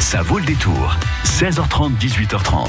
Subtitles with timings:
[0.00, 0.94] Ça vaut le détour.
[1.24, 2.68] 16h30, 18h30.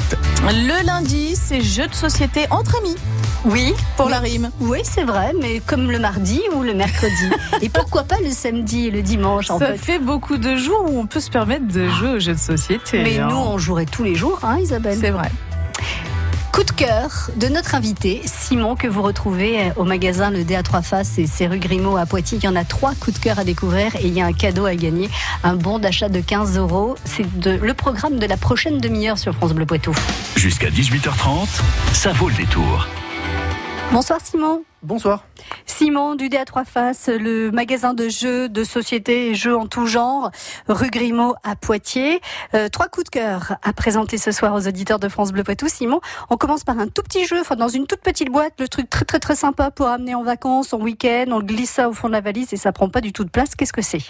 [0.49, 2.95] Le lundi, c'est jeu de société entre amis.
[3.45, 4.49] Oui, Pour la rime.
[4.59, 7.29] oui, c'est vrai, mais comme le mardi ou le mercredi.
[7.61, 9.77] et pourquoi pas le samedi et le dimanche en Ça fait.
[9.77, 13.03] fait beaucoup de jours où on peut se permettre de jouer aux jeux de société.
[13.03, 13.27] Mais hein.
[13.29, 14.97] nous, on jouerait tous les jours, hein, Isabelle.
[14.99, 15.31] c'est vrai.
[16.51, 20.63] Coup de cœur de notre invité, Simon, que vous retrouvez au magasin Le Dé à
[20.63, 22.39] Trois Faces et c'est rue Grimaud à Poitiers.
[22.41, 24.33] Il y en a trois coups de cœur à découvrir et il y a un
[24.33, 25.09] cadeau à gagner,
[25.43, 26.95] un bon d'achat de 15 euros.
[27.05, 29.93] C'est le programme de la prochaine demi-heure sur France Bleu Poitou.
[30.35, 31.47] Jusqu'à 18h30,
[31.93, 32.87] ça vaut le détour.
[33.91, 34.63] Bonsoir Simon.
[34.83, 35.23] Bonsoir.
[35.77, 39.67] Simon du Dé à Trois Faces, le magasin de jeux de société et jeux en
[39.67, 40.31] tout genre,
[40.67, 42.19] rue Grimaud à Poitiers.
[42.55, 45.67] Euh, trois coups de cœur à présenter ce soir aux auditeurs de France Bleu Poitou.
[45.67, 46.01] Simon,
[46.31, 48.89] on commence par un tout petit jeu, enfin dans une toute petite boîte, le truc
[48.89, 51.25] très très très sympa pour amener en vacances, en week-end.
[51.27, 53.29] On glisse ça au fond de la valise et ça prend pas du tout de
[53.29, 53.53] place.
[53.53, 54.01] Qu'est-ce que c'est?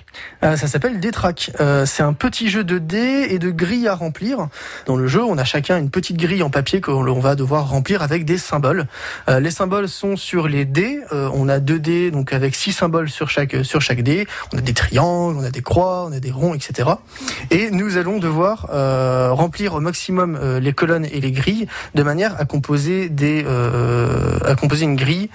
[0.46, 1.52] Euh, ça s'appelle Détrac.
[1.60, 4.48] Euh, c'est un petit jeu de dés et de grilles à remplir.
[4.86, 8.04] Dans le jeu, on a chacun une petite grille en papier qu'on va devoir remplir
[8.04, 8.86] avec des symboles.
[9.28, 11.02] Euh, les symboles sont sur les dés.
[11.12, 14.28] Euh, on a deux dés, donc avec six symboles sur chaque sur chaque dé.
[14.54, 16.90] On a des triangles, on a des croix, on a des ronds, etc.
[17.52, 22.04] Et nous allons devoir euh, remplir au maximum euh, les colonnes et les grilles de
[22.04, 25.30] manière à composer des euh, à composer une grille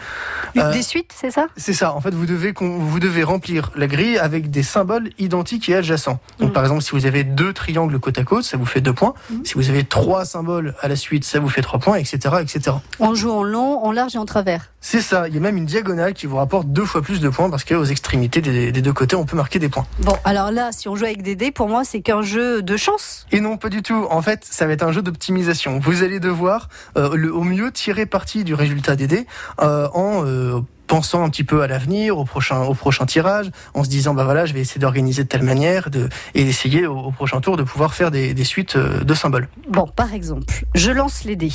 [0.58, 1.46] Euh, Des suites, c'est ça?
[1.56, 1.94] C'est ça.
[1.94, 6.20] En fait, vous devez vous devez remplir la grille avec des symboles identiques et adjacents.
[6.38, 6.52] Donc, Mhm.
[6.52, 9.14] par exemple, si vous avez deux triangles côte à côte, ça vous fait deux points.
[9.30, 9.46] Mhm.
[9.46, 12.76] Si vous avez trois symboles à la suite, ça vous fait trois points, etc., etc.
[13.00, 14.70] On joue en long, en large et en travers.
[14.82, 15.26] C'est ça.
[15.28, 17.64] Il y a même une diagonale qui vous rapporte deux fois plus de points parce
[17.64, 19.86] qu'aux extrémités des, des deux côtés, on peut marquer des points.
[20.00, 22.76] Bon, alors là, si on joue avec des dés, pour moi, c'est qu'un jeu de
[22.76, 23.26] chance.
[23.32, 24.06] Et non, pas du tout.
[24.10, 25.78] En fait, ça va être un jeu d'optimisation.
[25.78, 29.26] Vous allez devoir, euh, le, au mieux, tirer parti du résultat des dés
[29.60, 33.84] euh, en euh, pensant un petit peu à l'avenir, au prochain, au prochain tirage, en
[33.84, 36.98] se disant, bah voilà, je vais essayer d'organiser de telle manière, de, et d'essayer au,
[36.98, 39.48] au prochain tour de pouvoir faire des, des suites de symboles.
[39.68, 41.52] Bon, par exemple, je lance les dés.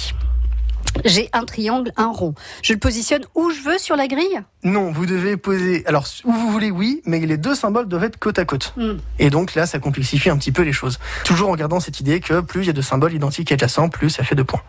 [1.05, 2.33] J'ai un triangle, un rond.
[2.63, 4.41] Je le positionne où je veux sur la grille?
[4.63, 8.17] Non, vous devez poser, alors où vous voulez, oui, mais les deux symboles doivent être
[8.17, 8.73] côte à côte.
[9.19, 10.99] Et donc là, ça complexifie un petit peu les choses.
[11.23, 13.89] Toujours en gardant cette idée que plus il y a de symboles identiques et adjacents,
[13.89, 14.61] plus ça fait de points.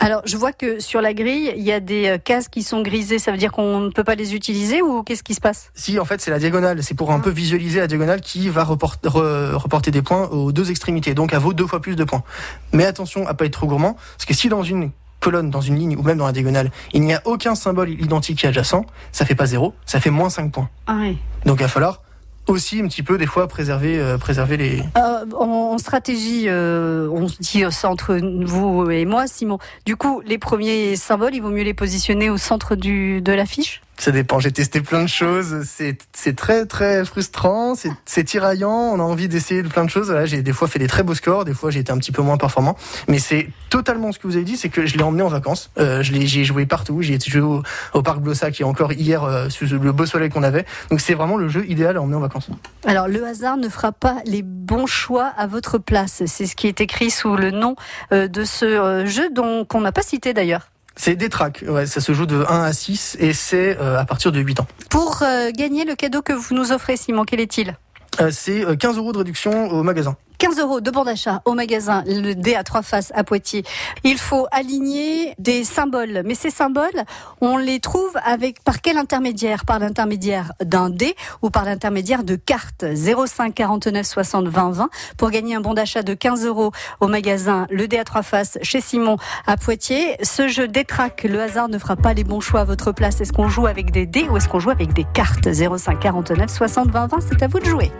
[0.00, 2.82] Alors, je vois que sur la grille, il y a des euh, cases qui sont
[2.82, 3.18] grisées.
[3.18, 5.70] Ça veut dire qu'on ne peut pas les utiliser ou qu'est-ce qui se passe?
[5.74, 6.82] Si, en fait, c'est la diagonale.
[6.82, 10.52] C'est pour un peu visualiser la diagonale qui va report- re- reporter des points aux
[10.52, 11.14] deux extrémités.
[11.14, 12.24] Donc, à vaut deux fois plus de points.
[12.72, 14.90] Mais attention à pas être trop gourmand, parce que si dans une
[15.20, 18.44] colonne, dans une ligne ou même dans la diagonale, il n'y a aucun symbole identique
[18.44, 20.68] et adjacent, ça fait pas zéro, ça fait moins 5 points.
[20.86, 21.18] Ah oui.
[21.44, 22.02] Donc, il va falloir
[22.48, 24.82] aussi un petit peu, des fois, préserver, euh, préserver les...
[24.96, 29.58] Euh, en, stratégie, euh, on se dit ça entre vous et moi, Simon.
[29.84, 33.82] Du coup, les premiers symboles, il vaut mieux les positionner au centre du, de l'affiche?
[33.98, 37.74] Ça dépend, j'ai testé plein de choses, c'est très très frustrant,
[38.04, 40.14] c'est tiraillant, on a envie d'essayer de plein de choses.
[40.24, 42.22] J'ai des fois fait des très beaux scores, des fois j'ai été un petit peu
[42.22, 42.76] moins performant,
[43.08, 45.70] mais c'est totalement ce que vous avez dit, c'est que je l'ai emmené en vacances,
[45.78, 47.62] euh, je l'ai j'ai joué partout, j'ai joué au,
[47.94, 51.00] au parc Blossa qui est encore hier euh, sous le beau soleil qu'on avait, donc
[51.00, 52.50] c'est vraiment le jeu idéal à emmener en vacances.
[52.86, 56.22] Alors, le hasard ne fera pas les bons choix à votre place.
[56.26, 57.76] C'est ce qui est écrit sous le nom
[58.12, 60.70] euh, de ce euh, jeu dont qu'on n'a pas cité d'ailleurs.
[60.96, 64.04] C'est des tracks, ouais, ça se joue de 1 à 6 et c'est euh, à
[64.06, 64.66] partir de 8 ans.
[64.88, 67.76] Pour euh, gagner le cadeau que vous nous offrez, Simon, quel est-il?
[68.20, 70.16] Euh, c'est euh, 15 euros de réduction au magasin.
[70.38, 73.64] 15 euros de bon d'achat au magasin Le Dé à trois faces à Poitiers.
[74.04, 77.04] Il faut aligner des symboles, mais ces symboles,
[77.40, 79.64] on les trouve avec par quel intermédiaire?
[79.64, 85.30] Par l'intermédiaire d'un dé ou par l'intermédiaire de cartes 05 49 60 20 20 pour
[85.30, 88.80] gagner un bon d'achat de 15 euros au magasin Le Dé à trois faces chez
[88.80, 90.16] Simon à Poitiers.
[90.22, 93.20] Ce jeu détraque, le hasard ne fera pas les bons choix à votre place.
[93.20, 95.48] Est-ce qu'on joue avec des dés ou est-ce qu'on joue avec des cartes?
[95.52, 97.90] 05 49 60 20 20 C'est à vous de jouer.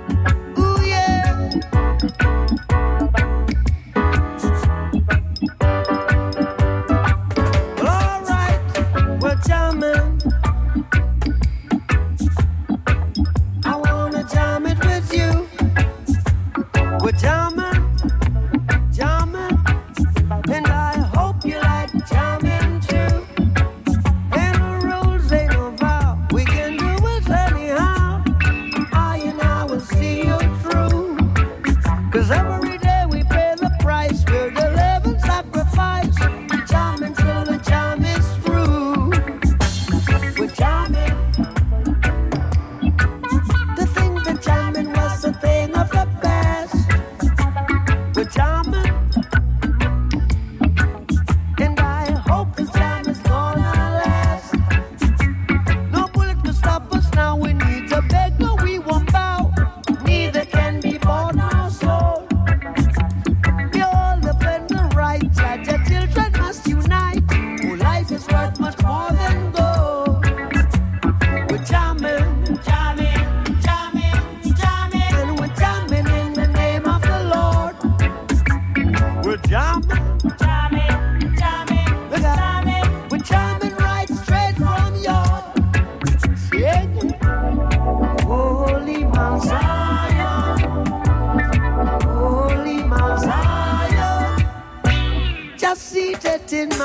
[2.09, 2.46] you.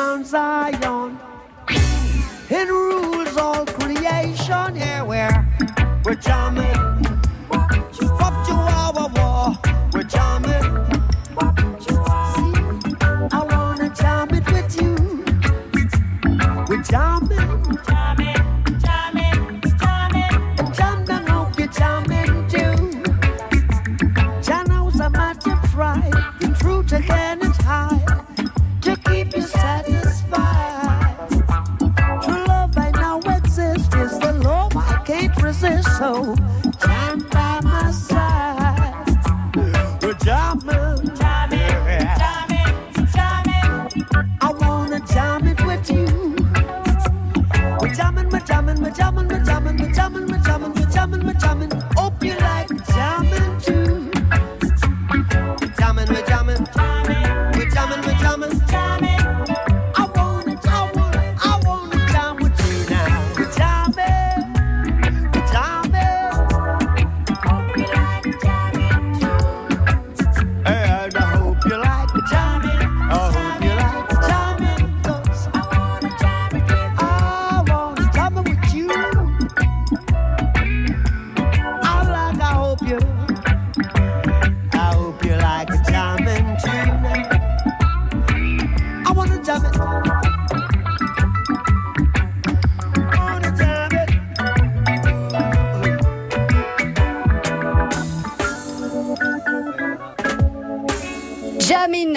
[0.01, 1.19] Mount Zion.
[2.50, 5.48] It rules all creation, yeah, where
[6.03, 6.80] we're jamming.
[36.03, 36.50] Oh.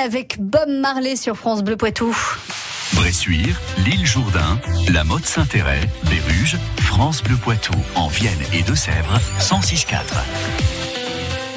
[0.05, 2.15] Avec Bob Marley sur France Bleu Poitou.
[2.93, 4.61] Bressuire, l'île Jourdain,
[4.93, 10.64] la Motte Saint-Héret, Béruges, France Bleu Poitou, en Vienne et Deux-Sèvres, 106.4.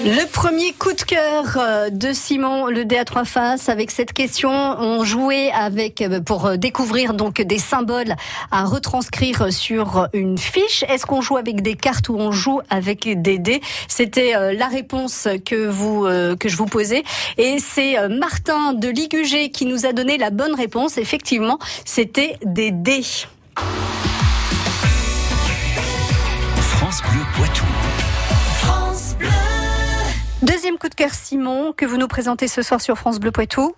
[0.04, 4.14] Le premier coup de cœur euh, de Simon, le dé à trois faces, avec cette
[4.14, 8.14] question, on jouait avec euh, pour euh, découvrir donc des symboles
[8.52, 10.84] à retranscrire sur une fiche.
[10.88, 13.60] Est-ce qu'on joue avec des cartes ou on joue avec des dés?
[13.88, 16.04] C'était la réponse que vous
[16.40, 17.04] que je vous posais,
[17.38, 20.98] et c'est Martin de Ligugé qui nous a donné la bonne réponse.
[20.98, 23.04] Effectivement, c'était des dés.
[30.68, 33.74] Deuxième coup de cœur, Simon, que vous nous présentez ce soir sur France Bleu Poitou.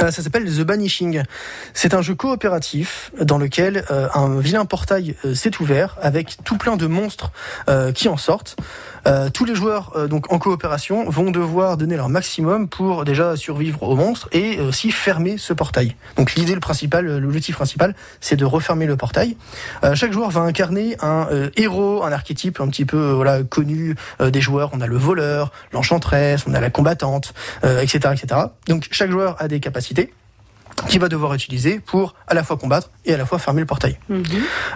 [0.00, 1.24] Euh, ça s'appelle The Banishing.
[1.74, 6.56] C'est un jeu coopératif dans lequel euh, un vilain portail euh, s'est ouvert avec tout
[6.56, 7.32] plein de monstres
[7.96, 8.54] qui en sortent.
[9.06, 13.36] Euh, tous les joueurs euh, donc en coopération vont devoir donner leur maximum pour déjà
[13.36, 15.96] survivre aux monstres et aussi fermer ce portail.
[16.16, 19.36] Donc l'idée le principal, euh, l'objectif principal, c'est de refermer le portail.
[19.84, 23.94] Euh, chaque joueur va incarner un euh, héros, un archétype un petit peu voilà connu
[24.20, 24.70] euh, des joueurs.
[24.72, 28.40] On a le voleur, l'enchanteresse, on a la combattante, etc., etc.
[28.66, 30.12] Donc chaque joueur a des capacités
[30.88, 33.66] qu'il va devoir utiliser pour à la fois combattre et à la fois fermer le
[33.66, 33.98] portail.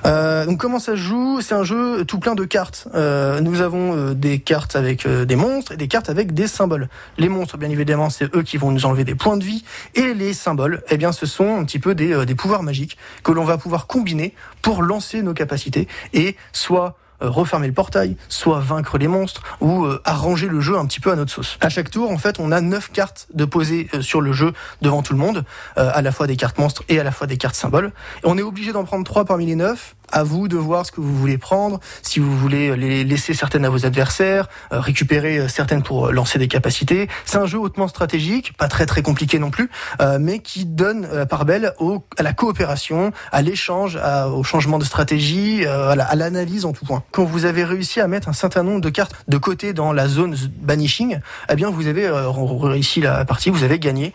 [0.06, 1.40] Euh, donc comment ça se joue?
[1.40, 2.88] C'est un jeu tout plein de cartes.
[2.94, 6.46] Euh, nous avons euh, des cartes avec euh, des monstres et des cartes avec des
[6.46, 6.88] symboles.
[7.18, 9.64] Les monstres, bien évidemment, c'est eux qui vont nous enlever des points de vie.
[9.94, 12.96] Et les symboles, eh bien, ce sont un petit peu des, euh, des pouvoirs magiques
[13.23, 18.61] que l'on va pouvoir combiner pour lancer nos capacités et soit refermer le portail, soit
[18.61, 21.59] vaincre les monstres, ou euh, arranger le jeu un petit peu à notre sauce.
[21.61, 24.52] À chaque tour, en fait, on a neuf cartes de poser euh, sur le jeu
[24.83, 25.44] devant tout le monde,
[25.78, 27.92] euh, à la fois des cartes monstres et à la fois des cartes symboles.
[28.25, 29.94] On est obligé d'en prendre trois parmi les neuf.
[30.12, 33.64] À vous de voir ce que vous voulez prendre, si vous voulez les laisser certaines
[33.64, 37.08] à vos adversaires, euh, récupérer euh, certaines pour euh, lancer des capacités.
[37.25, 39.70] C'est un jeu hautement stratégique, pas très très compliqué non plus,
[40.20, 43.99] mais qui donne part belle au, à la coopération, à l'échange,
[44.32, 47.02] au changement de stratégie, à la- à l'analyse en tout point.
[47.11, 50.06] Quand vous avez réussi à mettre un certain nombre de cartes de côté dans la
[50.08, 51.18] zone banishing,
[51.50, 54.12] eh bien vous avez réussi la partie, vous avez gagné.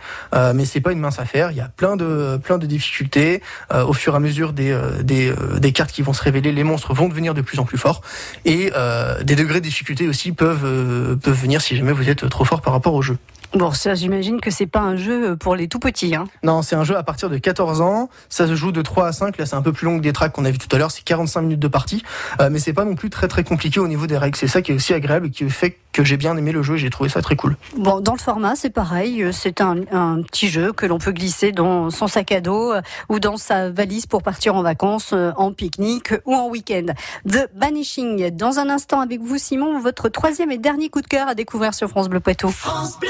[0.54, 1.52] Mais c'est pas une mince affaire.
[1.52, 3.42] Il y a plein de plein de difficultés.
[3.74, 6.94] Au fur et à mesure des des, des cartes qui vont se révéler, les monstres
[6.94, 8.02] vont devenir de plus en plus forts
[8.44, 12.28] et euh, des degrés de difficulté aussi peuvent euh, peuvent venir si jamais vous êtes
[12.28, 13.18] trop fort par rapport au jeu.
[13.54, 16.16] Bon, ça, j'imagine que c'est pas un jeu pour les tout petits.
[16.16, 16.26] Hein.
[16.44, 18.10] Non, c'est un jeu à partir de 14 ans.
[18.30, 19.38] Ça se joue de 3 à 5.
[19.38, 20.92] Là, c'est un peu plus long que des tracks qu'on a vu tout à l'heure.
[20.92, 22.04] C'est 45 minutes de partie.
[22.42, 24.38] Euh, mais c'est pas non plus très très compliqué au niveau des règles.
[24.38, 26.76] C'est ça qui est aussi agréable et qui fait que j'ai bien aimé le jeu
[26.76, 27.58] et j'ai trouvé ça très cool.
[27.76, 29.24] Bon, dans le format, c'est pareil.
[29.24, 32.74] euh, C'est un, un petit jeu que l'on peut glisser dans son sac à dos
[32.74, 36.86] euh, ou dans sa valise pour partir en vacances, euh, en pique-nique ou en week-end.
[37.28, 38.30] The Banishing.
[38.30, 41.74] Dans un instant avec vous, Simon, votre troisième et dernier coup de cœur à découvrir
[41.74, 42.50] sur France Bleu Poitou.
[42.50, 43.10] France Bleu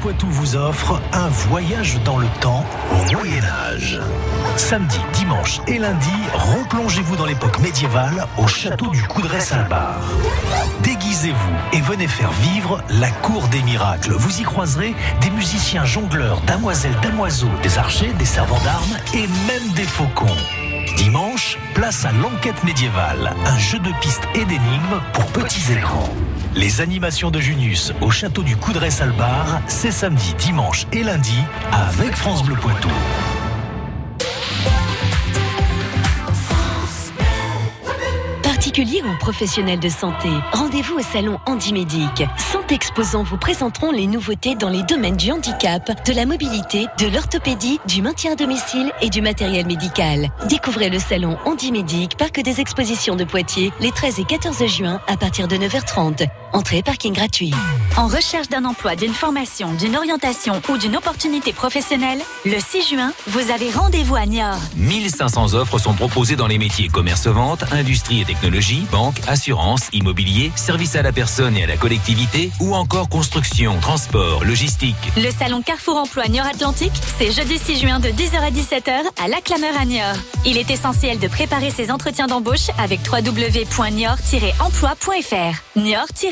[0.00, 4.00] Poitou vous offre un voyage dans le temps au Moyen Âge.
[4.56, 10.00] Samedi, dimanche et lundi, replongez-vous dans l'époque médiévale au château du Coudray-Salbar.
[10.82, 14.12] Déguisez-vous et venez faire vivre la cour des miracles.
[14.12, 19.68] Vous y croiserez des musiciens jongleurs, damoiselles, damoiseaux, des archers, des servants d'armes et même
[19.74, 20.26] des faucons.
[20.96, 26.08] Dimanche, place à l'enquête médiévale, un jeu de pistes et d'énigmes pour petits et.
[26.56, 31.38] Les animations de Junius au château du Coudray-Salbar, c'est samedi, dimanche et lundi
[31.70, 32.88] avec France Bleu Poitou.
[38.42, 42.24] Particuliers ou professionnels de santé, rendez-vous au salon Handimédic.
[42.36, 47.06] 100 exposants vous présenteront les nouveautés dans les domaines du handicap, de la mobilité, de
[47.06, 50.30] l'orthopédie, du maintien à domicile et du matériel médical.
[50.48, 55.16] Découvrez le salon Handimédic, parc des expositions de Poitiers, les 13 et 14 juin à
[55.16, 56.28] partir de 9h30.
[56.52, 57.54] Entrée parking gratuit.
[57.96, 63.12] En recherche d'un emploi, d'une formation, d'une orientation ou d'une opportunité professionnelle, le 6 juin,
[63.28, 64.58] vous avez rendez-vous à Niort.
[64.76, 70.96] 1500 offres sont proposées dans les métiers commerce-vente, industrie et technologie, banque, assurance, immobilier, service
[70.96, 74.96] à la personne et à la collectivité ou encore construction, transport, logistique.
[75.16, 79.28] Le salon Carrefour Emploi Niort Atlantique, c'est jeudi 6 juin de 10h à 17h à
[79.28, 80.16] La Clameur à Niort.
[80.44, 85.80] Il est essentiel de préparer ses entretiens d'embauche avec www.niort-emploi.fr.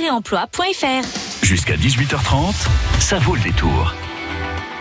[0.08, 1.44] Niort-emploi.fr.
[1.44, 2.66] Jusqu'à 18h30,
[2.98, 3.94] ça vaut le détour.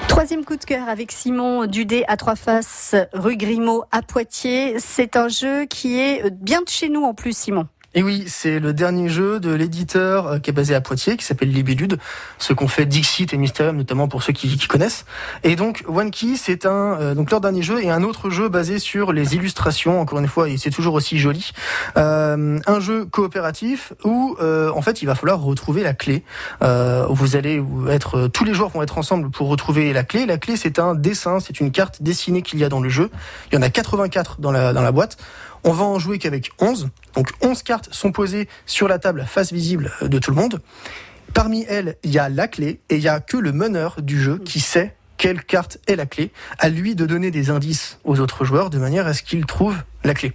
[0.07, 4.75] Troisième coup de cœur avec Simon Dudé à Trois Faces, rue Grimaud à Poitiers.
[4.79, 7.67] C'est un jeu qui est bien de chez nous en plus, Simon.
[7.97, 11.25] Et oui, c'est le dernier jeu de l'éditeur euh, qui est basé à Poitiers, qui
[11.25, 11.97] s'appelle Libellude,
[12.37, 15.03] ce qu'on fait Dixit et Mysterium, notamment pour ceux qui, qui connaissent.
[15.43, 18.49] Et donc, One Key, c'est un euh, donc leur dernier jeu et un autre jeu
[18.49, 19.99] basé sur les illustrations.
[19.99, 21.53] Encore une fois, et c'est toujours aussi joli.
[21.97, 26.23] Euh, un jeu coopératif où, euh, en fait, il va falloir retrouver la clé.
[26.61, 30.27] Euh, vous allez être tous les joueurs vont être ensemble pour retrouver la clé.
[30.27, 33.09] La clé, c'est un dessin, c'est une carte dessinée qu'il y a dans le jeu.
[33.51, 35.17] Il y en a 84 dans la dans la boîte.
[35.67, 36.87] On va en jouer qu'avec 11.
[37.13, 40.61] Donc 11 cartes sont posées sur la table face visible de tout le monde.
[41.33, 44.17] Parmi elles, il y a la clé et il y a que le meneur du
[44.17, 46.31] jeu qui sait quelle carte est la clé.
[46.57, 49.83] À lui de donner des indices aux autres joueurs de manière à ce qu'ils trouvent
[50.05, 50.31] la clé.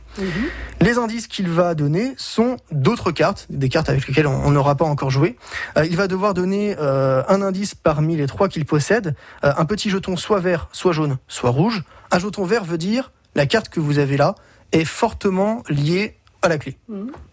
[0.82, 4.84] Les indices qu'il va donner sont d'autres cartes, des cartes avec lesquelles on n'aura pas
[4.84, 5.38] encore joué.
[5.78, 9.64] Euh, il va devoir donner euh, un indice parmi les trois qu'il possède, euh, un
[9.64, 11.84] petit jeton soit vert, soit jaune, soit rouge.
[12.10, 14.34] Un jeton vert veut dire la carte que vous avez là
[14.72, 16.76] est fortement lié à la clé.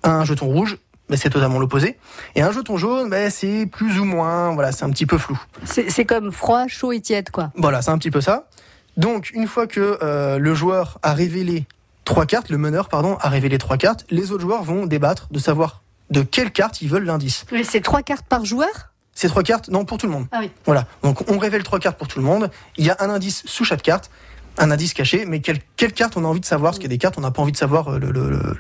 [0.04, 0.78] Un jeton rouge,
[1.10, 1.98] ben, c'est totalement l'opposé.
[2.36, 5.40] Et un jeton jaune, ben, c'est plus ou moins, voilà, c'est un petit peu flou.
[5.64, 7.52] C'est c'est comme froid, chaud et tiède, quoi.
[7.56, 8.48] Voilà, c'est un petit peu ça.
[8.98, 11.66] Donc, une fois que euh, le joueur a révélé
[12.06, 15.40] trois cartes, le meneur, pardon, a révélé trois cartes, les autres joueurs vont débattre de
[15.40, 17.46] savoir de quelle carte ils veulent l'indice.
[17.52, 18.92] Mais c'est trois cartes par joueur?
[19.14, 20.28] Ces trois cartes, non, pour tout le monde.
[20.32, 20.52] Ah oui.
[20.66, 20.86] Voilà.
[21.04, 22.50] Donc, on révèle trois cartes pour tout le monde.
[22.78, 24.10] Il y a un indice sous chaque carte,
[24.60, 26.94] un indice caché, mais quelle, quelle carte on a envie de savoir, parce qu'il y
[26.94, 28.12] a des cartes, on n'a pas envie de savoir l'indice,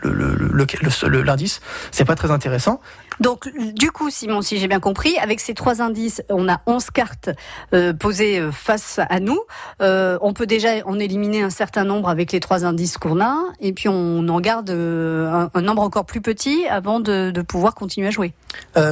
[0.01, 1.60] le, le, le,
[1.91, 2.79] c'est pas très intéressant.
[3.20, 6.89] Donc, du coup, Simon, si j'ai bien compris, avec ces trois indices, on a 11
[6.91, 7.29] cartes
[7.74, 9.39] euh, posées euh, face à nous.
[9.79, 13.74] On peut déjà en éliminer un certain nombre avec les trois indices qu'on a, et
[13.74, 18.12] puis on en garde un, nombre encore plus petit avant de, de pouvoir continuer à
[18.12, 18.34] jouer.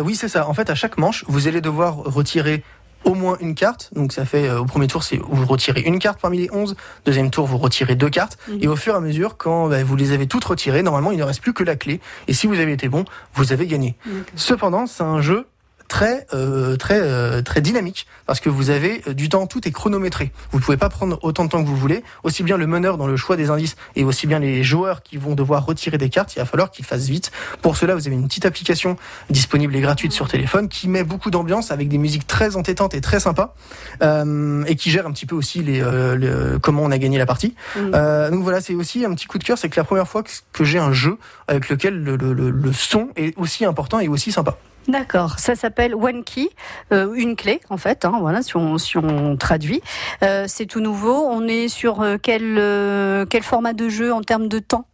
[0.03, 0.47] oui, c'est ça.
[0.47, 2.63] En fait, à chaque manche, vous allez devoir retirer
[3.07, 3.89] au moins une carte.
[3.95, 6.75] Donc ça fait euh, au premier tour, c'est vous retirez une carte parmi les 11.
[7.05, 8.37] Deuxième tour, vous retirez deux cartes.
[8.47, 8.59] Mhm.
[8.61, 11.17] Et au fur et à mesure, quand bah, vous les avez toutes retirées, normalement, il
[11.17, 12.01] ne reste plus que la clé.
[12.27, 13.95] Et si vous avez été bon, vous avez gagné.
[14.35, 15.47] Cependant, c'est un jeu
[15.87, 19.71] très euh, très euh, très dynamique parce que vous avez euh, du temps tout est
[19.71, 20.31] chronométré.
[20.51, 22.97] Vous ne pouvez pas prendre autant de temps que vous voulez aussi bien le meneur
[22.97, 26.09] dans le choix des indices et aussi bien les joueurs qui vont devoir retirer des
[26.09, 27.31] cartes il va falloir qu'ils fassent vite.
[27.61, 28.97] Pour cela vous avez une petite application
[29.29, 33.01] disponible et gratuite sur téléphone qui met beaucoup d'ambiance avec des musiques très entêtantes et
[33.01, 33.55] très sympas
[34.01, 37.17] euh, et qui gère un petit peu aussi les, euh, le- comment on a gagné
[37.17, 37.55] la partie.
[37.77, 40.23] Euh, donc voilà c'est aussi un petit coup de cœur c'est que la première fois
[40.23, 41.17] que, que j'ai un jeu
[41.47, 45.55] avec lequel le, le- le- le son est aussi important et aussi sympa D'accord, ça
[45.55, 46.49] s'appelle One Key,
[46.93, 49.81] euh, une clé en fait, hein, voilà, si on, si on traduit.
[50.23, 54.21] Euh, c'est tout nouveau, on est sur euh, quel, euh, quel format de jeu en
[54.21, 54.85] termes de temps?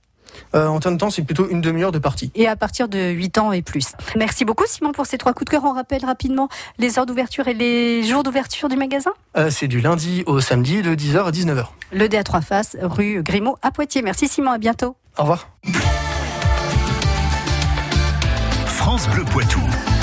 [0.56, 2.32] Euh, en termes de temps, c'est plutôt une demi-heure de partie.
[2.34, 3.94] et à partir de 8 ans et plus.
[4.16, 5.64] Merci beaucoup Simon pour ces trois coups de cœur.
[5.64, 9.12] On rappelle rapidement les heures d'ouverture et les jours d'ouverture du magasin?
[9.38, 11.66] Euh, c'est du lundi au samedi de 10h à 19h.
[11.92, 14.02] Le D à trois faces, rue Grimaud à Poitiers.
[14.02, 14.96] Merci Simon, à bientôt.
[15.20, 15.48] Au revoir.
[18.94, 20.03] Bleu Poitou.